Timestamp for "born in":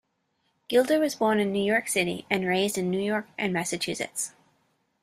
1.13-1.51